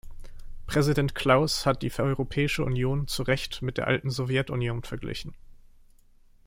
[0.65, 5.35] Präsident Klaus hat die Europäische Union zu Recht mit der alten Sowjetunion verglichen.